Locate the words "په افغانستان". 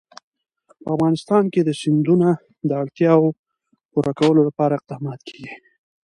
0.83-1.43